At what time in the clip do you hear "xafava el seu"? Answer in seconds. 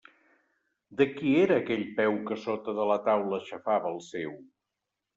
3.53-4.39